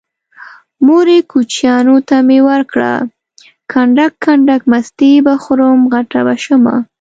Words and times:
مورې 0.87 1.17
کوچيانو 1.31 1.95
ته 2.07 2.15
مې 2.27 2.39
ورکړه 2.49 2.93
کنډک 3.71 4.13
کنډک 4.23 4.61
مستې 4.71 5.11
به 5.25 5.33
خورم 5.43 5.79
غټه 5.93 6.19
به 6.27 6.35
شمه 6.43 6.75